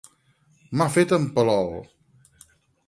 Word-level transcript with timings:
M'ha 0.79 0.87
fet 0.95 1.15
en 1.19 1.29
Palol. 1.37 1.73